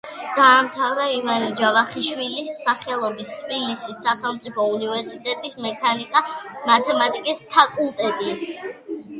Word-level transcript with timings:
დაამთავრა 0.35 1.03
ივანე 1.15 1.49
ჯავახიშვილის 1.59 2.53
სახელობის 2.69 3.33
თბილისის 3.41 3.99
სახელმწიფო 4.07 4.65
უნივერსიტეტის 4.79 5.61
მექანიკა-მათემატიკის 5.67 7.45
ფაკულტეტი. 7.55 8.37